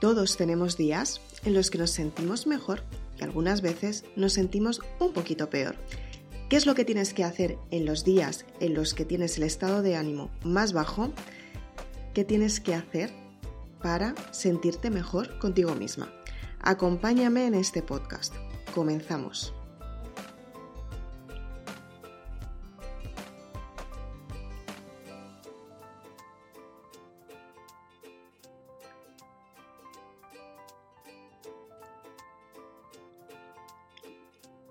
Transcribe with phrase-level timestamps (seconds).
[0.00, 2.84] Todos tenemos días en los que nos sentimos mejor
[3.18, 5.76] y algunas veces nos sentimos un poquito peor.
[6.48, 9.42] ¿Qué es lo que tienes que hacer en los días en los que tienes el
[9.42, 11.12] estado de ánimo más bajo?
[12.14, 13.12] ¿Qué tienes que hacer
[13.82, 16.12] para sentirte mejor contigo misma?
[16.60, 18.34] Acompáñame en este podcast.
[18.74, 19.57] Comenzamos.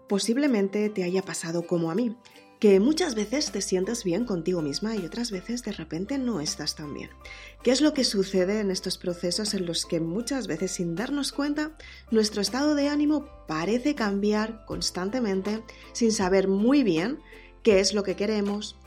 [0.07, 2.15] Posiblemente te haya pasado como a mí,
[2.59, 6.75] que muchas veces te sientes bien contigo misma y otras veces de repente no estás
[6.75, 7.09] tan bien.
[7.61, 11.31] ¿Qué es lo que sucede en estos procesos en los que muchas veces sin darnos
[11.31, 11.77] cuenta
[12.09, 15.61] nuestro estado de ánimo parece cambiar constantemente
[15.93, 17.19] sin saber muy bien
[17.61, 18.79] qué es lo que queremos,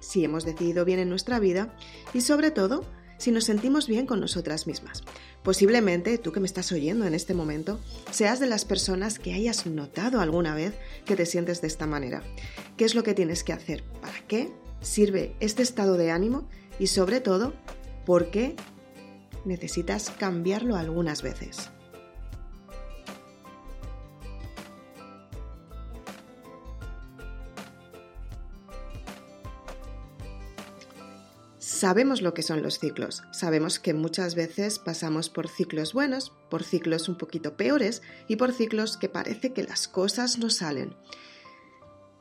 [0.00, 1.74] si hemos decidido bien en nuestra vida
[2.14, 2.84] y sobre todo
[3.18, 5.02] si nos sentimos bien con nosotras mismas?
[5.42, 7.78] Posiblemente tú que me estás oyendo en este momento
[8.10, 12.22] seas de las personas que hayas notado alguna vez que te sientes de esta manera.
[12.76, 13.84] ¿Qué es lo que tienes que hacer?
[14.00, 16.48] ¿Para qué sirve este estado de ánimo?
[16.78, 17.54] Y sobre todo,
[18.06, 18.56] ¿por qué
[19.44, 21.70] necesitas cambiarlo algunas veces?
[31.78, 36.64] Sabemos lo que son los ciclos, sabemos que muchas veces pasamos por ciclos buenos, por
[36.64, 40.96] ciclos un poquito peores y por ciclos que parece que las cosas no salen.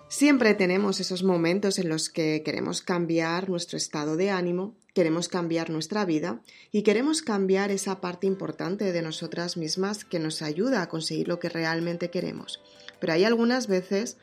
[0.10, 5.72] Siempre tenemos esos momentos en los que queremos cambiar nuestro estado de ánimo, queremos cambiar
[5.72, 6.40] nuestra vida
[6.72, 11.40] y queremos cambiar esa parte importante de nosotras mismas que nos ayuda a conseguir lo
[11.40, 12.62] que realmente queremos.
[13.00, 14.18] Pero hay algunas veces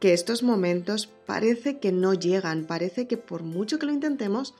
[0.00, 4.54] que estos momentos parece que no llegan, parece que por mucho que lo intentemos,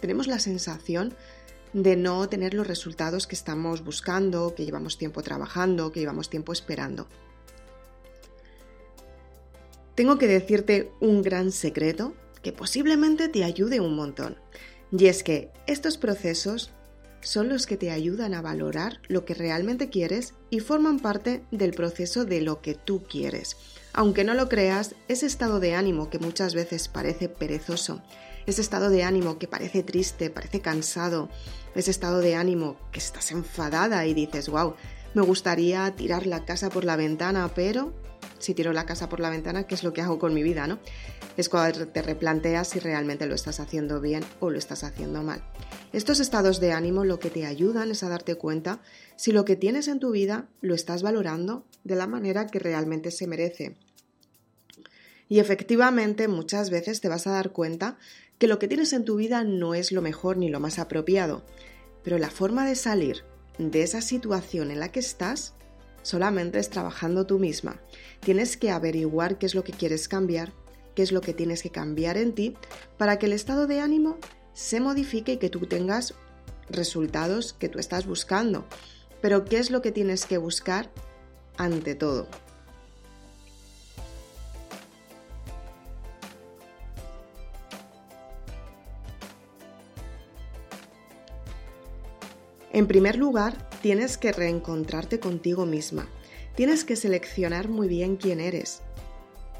[0.00, 1.14] tenemos la sensación
[1.72, 6.52] de no tener los resultados que estamos buscando, que llevamos tiempo trabajando, que llevamos tiempo
[6.52, 7.06] esperando.
[9.94, 14.36] Tengo que decirte un gran secreto que posiblemente te ayude un montón.
[14.92, 16.70] Y es que estos procesos
[17.20, 21.72] son los que te ayudan a valorar lo que realmente quieres y forman parte del
[21.72, 23.56] proceso de lo que tú quieres.
[23.92, 28.02] Aunque no lo creas, ese estado de ánimo que muchas veces parece perezoso
[28.46, 31.28] ese estado de ánimo que parece triste, parece cansado,
[31.74, 34.74] ese estado de ánimo que estás enfadada y dices, wow,
[35.14, 37.92] me gustaría tirar la casa por la ventana, pero
[38.38, 40.66] si tiro la casa por la ventana, ¿qué es lo que hago con mi vida?
[40.66, 40.78] ¿no?
[41.36, 45.42] Es cuando te replanteas si realmente lo estás haciendo bien o lo estás haciendo mal.
[45.92, 48.80] Estos estados de ánimo lo que te ayudan es a darte cuenta
[49.16, 53.10] si lo que tienes en tu vida lo estás valorando de la manera que realmente
[53.10, 53.76] se merece.
[55.28, 57.98] Y efectivamente muchas veces te vas a dar cuenta
[58.38, 61.44] que lo que tienes en tu vida no es lo mejor ni lo más apropiado,
[62.02, 63.24] pero la forma de salir
[63.58, 65.54] de esa situación en la que estás
[66.02, 67.80] solamente es trabajando tú misma.
[68.20, 70.52] Tienes que averiguar qué es lo que quieres cambiar,
[70.94, 72.54] qué es lo que tienes que cambiar en ti
[72.96, 74.18] para que el estado de ánimo
[74.52, 76.14] se modifique y que tú tengas
[76.68, 78.66] resultados que tú estás buscando.
[79.20, 80.90] Pero ¿qué es lo que tienes que buscar
[81.56, 82.28] ante todo?
[92.76, 96.10] En primer lugar, tienes que reencontrarte contigo misma.
[96.56, 98.82] Tienes que seleccionar muy bien quién eres.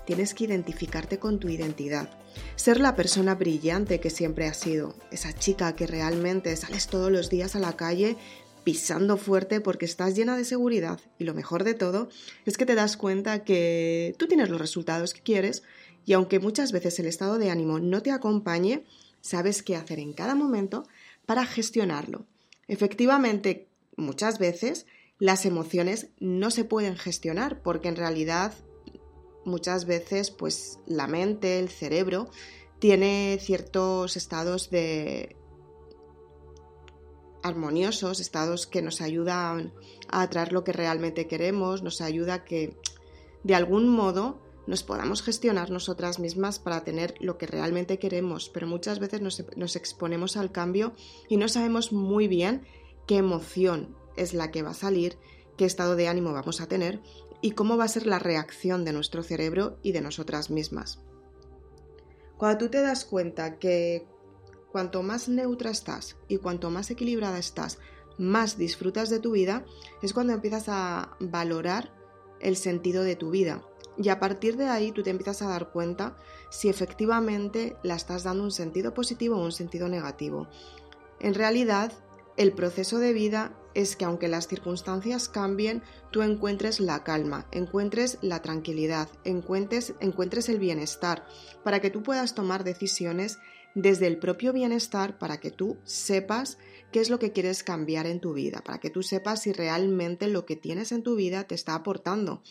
[0.04, 2.10] Tienes que identificarte con tu identidad.
[2.56, 4.94] Ser la persona brillante que siempre has sido.
[5.10, 8.18] Esa chica que realmente sales todos los días a la calle
[8.64, 11.00] pisando fuerte porque estás llena de seguridad.
[11.18, 12.10] Y lo mejor de todo
[12.44, 15.62] es que te das cuenta que tú tienes los resultados que quieres
[16.04, 18.84] y aunque muchas veces el estado de ánimo no te acompañe,
[19.22, 20.86] sabes qué hacer en cada momento
[21.24, 22.26] para gestionarlo
[22.68, 24.86] Efectivamente, muchas veces
[25.18, 28.52] las emociones no se pueden gestionar porque en realidad
[29.44, 32.28] muchas veces pues la mente, el cerebro
[32.78, 35.36] tiene ciertos estados de
[37.42, 39.72] armoniosos, estados que nos ayudan
[40.08, 42.76] a atraer lo que realmente queremos, nos ayuda que
[43.44, 48.66] de algún modo nos podamos gestionar nosotras mismas para tener lo que realmente queremos, pero
[48.66, 50.92] muchas veces nos, exponemos al cambio
[51.28, 52.66] y no sabemos muy bien
[53.06, 55.18] qué emoción es la que va a salir,
[55.56, 57.00] qué estado de ánimo vamos a tener
[57.40, 61.00] y cómo va a ser la reacción de nuestro cerebro y de nosotras mismas.
[62.36, 64.06] Cuando tú te das cuenta que
[64.72, 67.78] cuanto más neutra estás y cuanto más equilibrada estás,
[68.18, 69.64] más disfrutas de tu vida,
[70.02, 71.94] es cuando empiezas a valorar
[72.40, 73.62] el sentido de tu vida
[73.98, 76.16] y a partir de ahí tú te empiezas a dar cuenta
[76.50, 80.48] si efectivamente la estás dando un sentido positivo o un sentido negativo.
[81.20, 81.92] En realidad,
[82.36, 88.18] el proceso de vida es que aunque las circunstancias cambien, tú encuentres la calma, encuentres
[88.22, 91.26] la tranquilidad, encuentres, encuentres el bienestar,
[91.62, 93.38] para que tú puedas tomar decisiones
[93.74, 96.56] desde el propio bienestar, para que tú sepas
[96.90, 100.28] qué es lo que quieres cambiar en tu vida, para que tú sepas si realmente
[100.28, 102.42] lo que tienes en tu vida te está aportando.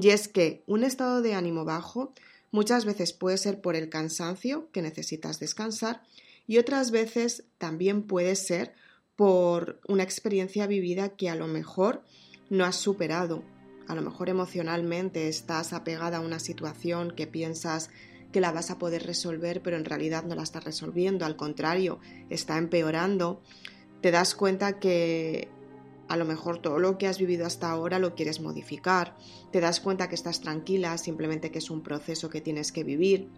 [0.00, 2.12] Y es que un estado de ánimo bajo
[2.52, 6.02] muchas veces puede ser por el cansancio, que necesitas descansar,
[6.46, 8.74] y otras veces también puede ser
[9.16, 12.04] por una experiencia vivida que a lo mejor
[12.48, 13.42] no has superado.
[13.88, 17.90] A lo mejor emocionalmente estás apegada a una situación que piensas
[18.32, 21.98] que la vas a poder resolver, pero en realidad no la estás resolviendo, al contrario,
[22.30, 23.42] está empeorando.
[24.00, 25.48] Te das cuenta que
[26.08, 29.16] a lo mejor todo lo que has vivido hasta ahora lo quieres modificar.
[29.52, 33.28] Te das cuenta que estás tranquila, simplemente que es un proceso que tienes que vivir.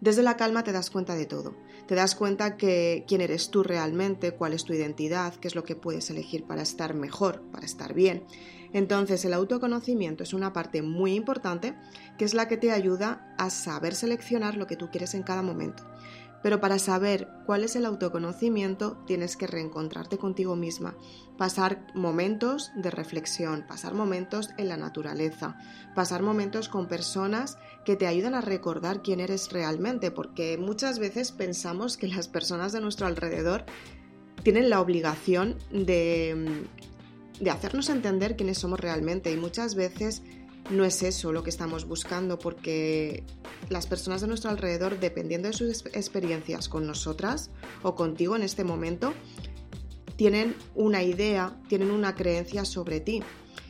[0.00, 1.54] Desde la calma te das cuenta de todo.
[1.86, 5.64] Te das cuenta que quién eres tú realmente, cuál es tu identidad, qué es lo
[5.64, 8.24] que puedes elegir para estar mejor, para estar bien.
[8.72, 11.74] Entonces el autoconocimiento es una parte muy importante
[12.16, 15.42] que es la que te ayuda a saber seleccionar lo que tú quieres en cada
[15.42, 15.84] momento.
[16.42, 20.96] Pero para saber cuál es el autoconocimiento tienes que reencontrarte contigo misma,
[21.36, 25.58] pasar momentos de reflexión, pasar momentos en la naturaleza,
[25.94, 31.32] pasar momentos con personas que te ayudan a recordar quién eres realmente, porque muchas veces
[31.32, 33.64] pensamos que las personas de nuestro alrededor
[34.42, 36.64] tienen la obligación de,
[37.40, 40.22] de hacernos entender quiénes somos realmente y muchas veces
[40.68, 43.24] no es eso lo que estamos buscando porque
[43.68, 47.50] las personas de nuestro alrededor, dependiendo de sus experiencias con nosotras
[47.82, 49.14] o contigo en este momento,
[50.16, 53.22] tienen una idea, tienen una creencia sobre ti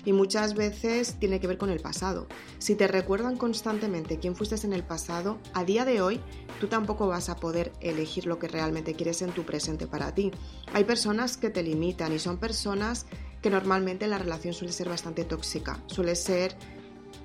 [0.04, 2.26] y muchas veces tiene que ver con el pasado.
[2.58, 6.20] Si te recuerdan constantemente quién fuiste en el pasado, a día de hoy
[6.58, 10.30] tú tampoco vas a poder elegir lo que realmente quieres en tu presente para ti.
[10.72, 13.06] Hay personas que te limitan y son personas
[13.42, 16.56] que normalmente la relación suele ser bastante tóxica, suele ser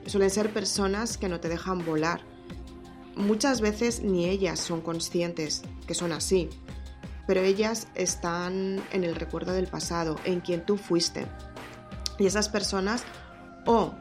[0.05, 2.21] suelen ser personas que no te dejan volar.
[3.15, 6.49] Muchas veces ni ellas son conscientes que son así,
[7.27, 11.25] pero ellas están en el recuerdo del pasado, en quien tú fuiste.
[12.19, 13.03] Y esas personas
[13.65, 13.93] o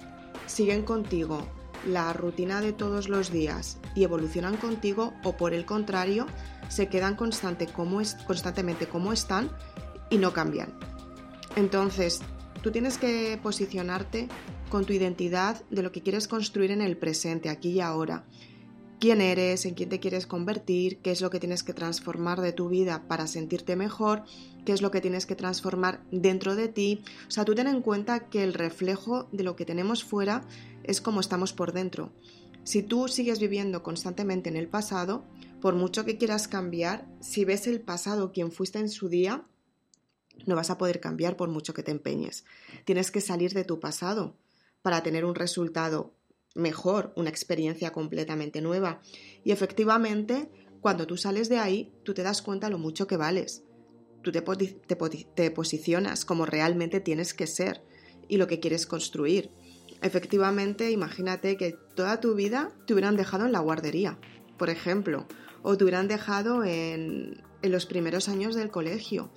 [0.46, 1.46] siguen contigo
[1.86, 6.26] la rutina de todos los días y evolucionan contigo o por el contrario
[6.68, 7.66] se quedan constantemente
[8.88, 9.50] como están
[10.10, 10.72] y no cambian.
[11.56, 12.20] Entonces,
[12.62, 14.28] tú tienes que posicionarte
[14.74, 18.24] con tu identidad de lo que quieres construir en el presente, aquí y ahora.
[18.98, 19.66] ¿Quién eres?
[19.66, 20.98] ¿En quién te quieres convertir?
[20.98, 24.24] ¿Qué es lo que tienes que transformar de tu vida para sentirte mejor?
[24.66, 27.04] ¿Qué es lo que tienes que transformar dentro de ti?
[27.28, 30.44] O sea, tú ten en cuenta que el reflejo de lo que tenemos fuera
[30.82, 32.10] es como estamos por dentro.
[32.64, 35.22] Si tú sigues viviendo constantemente en el pasado,
[35.60, 39.46] por mucho que quieras cambiar, si ves el pasado quien fuiste en su día,
[40.46, 42.44] no vas a poder cambiar por mucho que te empeñes.
[42.84, 44.34] Tienes que salir de tu pasado
[44.84, 46.12] para tener un resultado
[46.54, 49.00] mejor, una experiencia completamente nueva.
[49.42, 50.50] Y efectivamente,
[50.82, 53.64] cuando tú sales de ahí, tú te das cuenta lo mucho que vales.
[54.20, 57.82] Tú te, posicionas como realmente tienes que ser
[58.28, 59.50] y lo que quieres construir.
[60.02, 64.18] Efectivamente, imagínate que toda tu vida te hubieran dejado en la guardería,
[64.58, 65.26] por ejemplo,
[65.62, 69.30] o te hubieran dejado en, en los primeros años del colegio.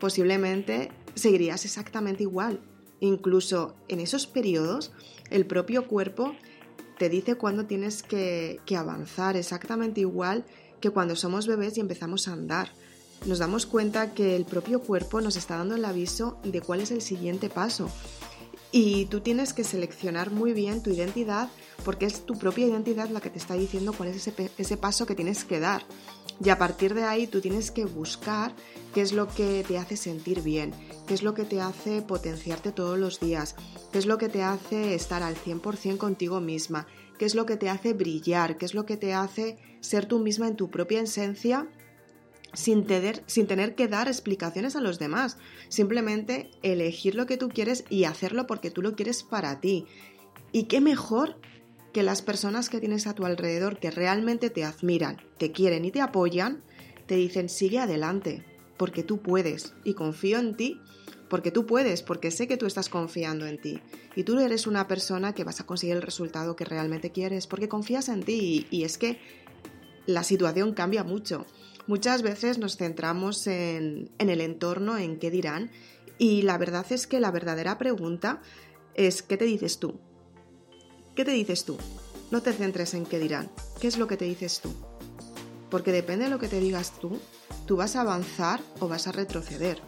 [0.00, 2.60] Posiblemente seguirías exactamente igual,
[3.00, 4.92] Incluso en esos periodos,
[5.30, 6.34] el propio cuerpo
[6.98, 10.44] te dice cuándo tienes que, avanzar, exactamente igual
[10.80, 12.72] que cuando somos bebés y empezamos a andar.
[13.24, 16.90] Nos damos cuenta que el propio cuerpo nos está dando el aviso de cuál es
[16.90, 17.90] el siguiente paso.
[18.72, 21.48] Y tú tienes que seleccionar muy bien tu identidad
[21.84, 24.28] porque es tu propia identidad la que te está diciendo cuál es
[24.58, 25.82] ese, paso que tienes que dar.
[26.42, 28.54] Y a partir de ahí tú tienes que buscar
[28.94, 30.72] qué es lo que te hace sentir bien,
[31.06, 33.56] qué es lo que te hace potenciarte todos los días,
[33.92, 36.86] qué es lo que te hace estar al 100% contigo misma,
[37.18, 40.18] qué es lo que te hace brillar, qué es lo que te hace ser tú
[40.18, 41.68] misma en tu propia esencia
[42.54, 45.36] sin tener, sin tener que dar explicaciones a los demás.
[45.68, 49.86] Simplemente elegir lo que tú quieres y hacerlo porque tú lo quieres para ti.
[50.52, 51.36] Y qué mejor
[51.92, 55.90] que las personas que tienes a tu alrededor que realmente te admiran, te quieren y
[55.90, 56.62] te apoyan,
[57.06, 58.44] te dicen sigue adelante,
[58.76, 60.80] porque tú puedes y confío en ti,
[61.28, 63.80] porque tú puedes, porque sé que tú estás confiando en ti
[64.14, 67.68] y tú eres una persona que vas a conseguir el resultado que realmente quieres, porque
[67.68, 69.18] confías en ti y, es que
[70.06, 71.46] la situación cambia mucho.
[71.86, 75.70] Muchas veces nos centramos en, en el entorno, en qué dirán,
[76.18, 78.42] y la verdad es que la verdadera pregunta
[78.94, 80.00] es ¿qué te dices tú?
[81.14, 81.76] ¿Qué te dices tú?
[82.30, 83.50] No te centres en qué dirán.
[83.80, 84.72] ¿Qué es lo que te dices tú?
[85.68, 87.18] Porque depende de lo que te digas tú,
[87.66, 89.80] tú vas a avanzar o vas a retroceder.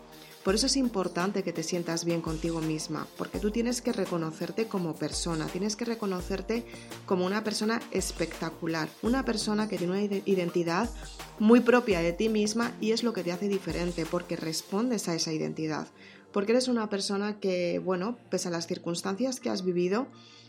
[0.43, 4.67] Por eso es importante que te sientas bien contigo misma, porque tú tienes que reconocerte
[4.67, 6.65] como persona, tienes que reconocerte
[7.07, 10.91] como una persona espectacular, una persona que tiene una identidad
[11.39, 15.15] muy propia de ti misma y es lo que te hace diferente, porque respondes a
[15.15, 15.87] esa identidad,
[16.33, 20.09] porque eres una persona que, bueno, pese a las circunstancias que has vivido,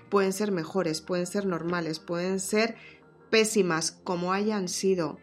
[0.10, 2.76] pueden ser mejores, pueden ser normales, pueden ser
[3.30, 5.18] pésimas como hayan sido,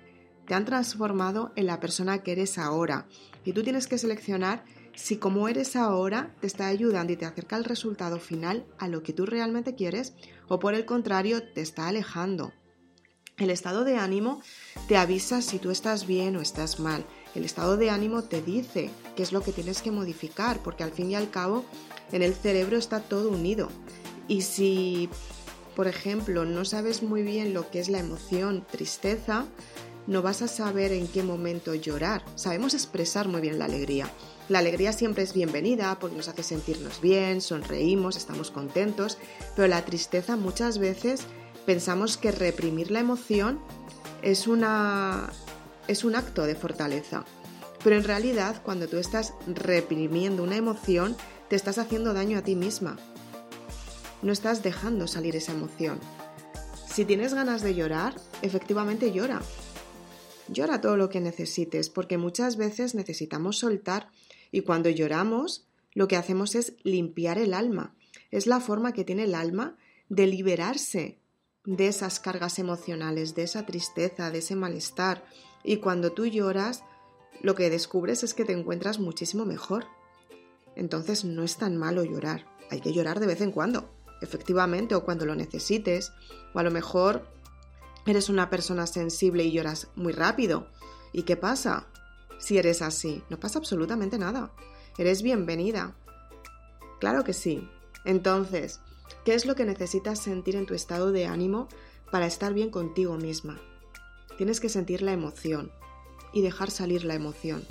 [0.46, 3.06] te han transformado en la persona que eres ahora
[3.44, 7.56] y tú tienes que seleccionar si como eres ahora te está ayudando y te acerca
[7.56, 10.14] al resultado final a lo que tú realmente quieres
[10.48, 12.52] o por el contrario te está alejando.
[13.36, 14.42] El estado de ánimo
[14.86, 17.06] te avisa si tú estás bien o estás mal.
[17.34, 20.90] El estado de ánimo te dice qué es lo que tienes que modificar, porque al
[20.90, 21.64] fin y al cabo
[22.12, 23.70] en el cerebro está todo unido.
[24.30, 25.08] Y si,
[25.74, 29.44] por ejemplo, no sabes muy bien lo que es la emoción tristeza,
[30.06, 32.24] no vas a saber en qué momento llorar.
[32.36, 34.08] Sabemos expresar muy bien la alegría.
[34.48, 39.18] La alegría siempre es bienvenida porque nos hace sentirnos bien, sonreímos, estamos contentos,
[39.56, 41.22] pero la tristeza muchas veces
[41.66, 43.58] pensamos que reprimir la emoción
[44.22, 45.28] es, una,
[45.88, 47.24] es un acto de fortaleza.
[47.82, 51.16] Pero en realidad cuando tú estás reprimiendo una emoción,
[51.48, 52.96] te estás haciendo daño a ti misma.
[54.22, 55.98] No estás dejando salir esa emoción.
[56.86, 59.40] Si tienes ganas de llorar, efectivamente llora,
[60.52, 64.10] Llora todo lo que necesites, porque muchas veces necesitamos soltar
[64.50, 67.94] y cuando lloramos lo que hacemos es limpiar el alma.
[68.32, 69.76] Es la forma que tiene el alma
[70.08, 71.20] de liberarse
[71.64, 75.24] de esas cargas emocionales, de esa tristeza, de ese malestar.
[75.62, 76.82] Y cuando tú lloras,
[77.42, 79.84] lo que descubres es que te encuentras muchísimo mejor.
[80.74, 82.46] Entonces no es tan malo llorar.
[82.70, 83.88] Hay que llorar de vez en cuando,
[84.20, 86.12] efectivamente, o cuando lo necesites,
[86.54, 87.26] o a lo mejor
[88.06, 90.68] eres una persona sensible y lloras muy rápido.
[91.12, 91.86] ¿Y qué pasa?
[92.38, 94.52] Si eres así, no pasa absolutamente nada.
[94.98, 95.94] Eres bienvenida.
[96.98, 97.68] Claro que sí.
[98.04, 98.80] Entonces,
[99.24, 101.68] ¿qué es lo que necesitas sentir en tu estado de ánimo
[102.10, 103.60] para estar bien contigo misma?
[104.38, 105.70] Tienes que sentir la emoción
[106.32, 107.64] y dejar salir la emoción.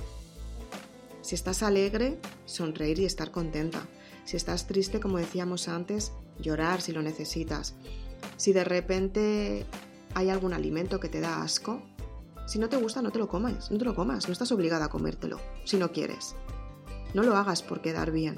[1.22, 3.88] Si estás alegre, sonreír y estar contenta.
[4.26, 7.76] Si estás triste, como decíamos antes, llorar si lo necesitas.
[8.38, 9.66] Si de repente
[10.14, 11.82] hay algún alimento que te da asco,
[12.46, 14.86] si no te gusta no te lo comas, no te lo comas, no estás obligada
[14.86, 16.36] a comértelo, si no quieres.
[17.14, 18.38] No lo hagas por quedar bien.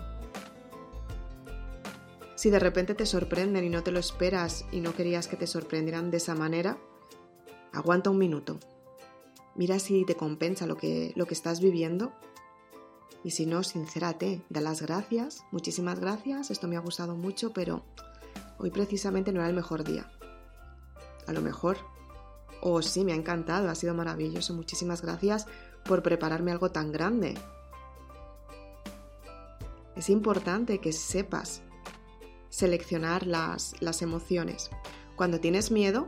[2.36, 5.48] Si de repente te sorprenden y no te lo esperas y no querías que te
[5.48, 6.78] sorprendieran de esa manera,
[7.72, 8.60] aguanta un minuto.
[9.56, 12.14] Mira si te compensa lo que, lo que estás viviendo.
[13.24, 17.84] Y si no, sincérate, da las gracias, muchísimas gracias, esto me ha gustado mucho, pero
[18.58, 20.10] hoy precisamente no era el mejor día
[21.28, 21.78] a lo mejor.
[22.62, 25.48] O oh, sí, me ha encantado, ha sido maravilloso, muchísimas gracias
[25.84, 27.34] por prepararme algo tan grande.
[29.96, 31.64] Es importante que sepas
[32.50, 34.70] seleccionar las, las emociones.
[35.16, 36.08] Cuando tienes miedo,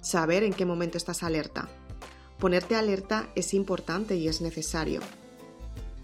[0.00, 1.68] saber en qué momento estás alerta.
[2.38, 5.00] Ponerte alerta es importante y es necesario,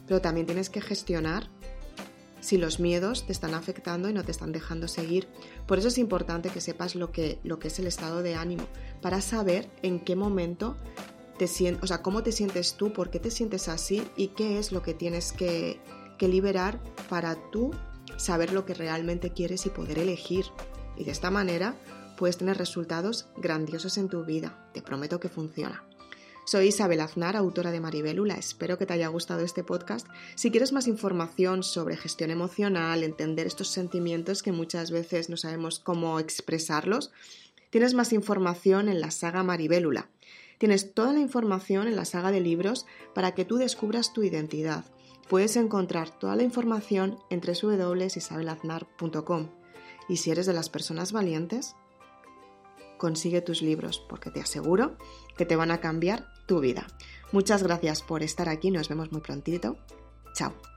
[0.07, 1.49] pero también tienes que gestionar
[2.41, 5.29] si los miedos te están afectando y no te están dejando seguir.
[5.67, 8.65] Por eso es importante que sepas lo que, lo que es el estado de ánimo,
[9.01, 10.77] para saber en qué momento
[11.39, 14.59] te sientes, o sea, cómo te sientes tú, por qué te sientes así y qué
[14.59, 15.81] es lo que tienes que,
[16.19, 17.71] que liberar para tú
[18.19, 20.45] saber lo que realmente quieres y poder elegir.
[20.97, 21.75] Y de esta manera
[22.19, 24.69] puedes tener resultados grandiosos en tu vida.
[24.75, 25.83] Te prometo que funciona.
[26.47, 28.35] Soy Isabel Aznar, autora de Maribelula.
[28.35, 30.07] Espero que te haya gustado este podcast.
[30.35, 35.79] Si quieres más información sobre gestión emocional, entender estos sentimientos que muchas veces no sabemos
[35.79, 37.13] cómo expresarlos,
[37.71, 40.11] tienes más información en la saga Maribelula.
[40.59, 42.85] Tienes toda la información en la saga de libros
[43.15, 44.85] para que tú descubras tu identidad.
[45.31, 49.49] Puedes encontrar toda la información en www.isabelaznar.com.
[50.11, 51.75] Y si eres de las personas valientes,
[52.99, 54.99] consigue tus libros porque te aseguro
[55.39, 56.87] que te van a cambiar tu vida.
[57.33, 59.77] Muchas gracias por estar aquí, nos vemos muy prontito.
[60.35, 60.74] Chao.